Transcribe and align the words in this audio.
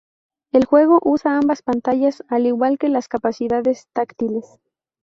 El 0.51 0.65
juego 0.65 0.97
usa 1.03 1.37
ambas 1.37 1.61
pantallas, 1.61 2.23
al 2.27 2.47
igual 2.47 2.79
que 2.79 2.89
las 2.89 3.07
capacidades 3.07 3.87
táctiles. 3.93 4.57